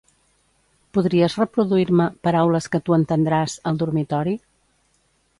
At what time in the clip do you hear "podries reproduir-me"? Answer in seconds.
0.97-2.07